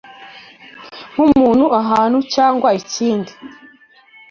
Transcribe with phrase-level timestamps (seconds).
[1.13, 3.31] nku muntu, ahantu cyangwa ikindi